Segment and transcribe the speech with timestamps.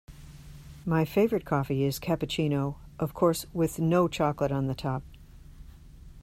[0.83, 5.03] My favourite coffee is cappuccino, of course with no chocolate on the top